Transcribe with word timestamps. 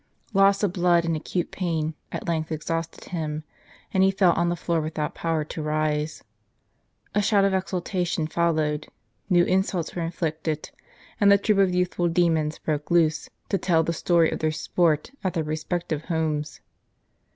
Loss 0.33 0.63
of 0.63 0.73
blood, 0.73 1.05
and 1.05 1.15
acute 1.15 1.51
pain, 1.51 1.93
at 2.11 2.27
length 2.27 2.51
exhausted 2.51 3.11
him, 3.11 3.43
and 3.93 4.01
he 4.01 4.09
fell 4.09 4.31
on 4.33 4.49
the 4.49 4.55
floor 4.55 4.81
without 4.81 5.13
power 5.13 5.43
to 5.45 5.61
rise. 5.61 6.23
A 7.13 7.21
shout 7.21 7.45
of 7.45 7.53
exultation 7.53 8.25
followed, 8.25 8.87
new 9.29 9.43
insults 9.45 9.93
were 9.93 10.01
inflicted, 10.01 10.71
and 11.19 11.31
the 11.31 11.37
troop 11.37 11.59
of 11.59 11.75
youthful 11.75 12.07
demons 12.07 12.57
broke 12.57 12.89
loose, 12.89 13.29
to 13.49 13.59
tell 13.59 13.83
the 13.83 13.93
story 13.93 14.31
of 14.31 14.39
their 14.39 14.51
sport 14.51 15.11
at 15.23 15.35
their 15.35 15.43
respective 15.43 16.05
homes. 16.05 16.61